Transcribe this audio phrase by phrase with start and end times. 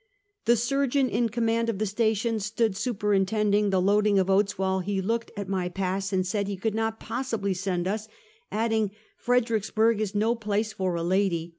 [0.45, 4.79] The surgeon in command of the station stood super intending the loading of oats while
[4.79, 8.07] he looked at my pass, and said he could not possibly send us,
[8.51, 8.89] adding:"
[9.25, 11.49] Fredericksburg is no place for a lady.